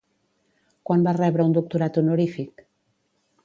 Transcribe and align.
Quan 0.89 1.03
va 1.09 1.13
rebre 1.19 1.47
un 1.51 1.55
doctorat 1.59 2.03
honorífic? 2.03 2.65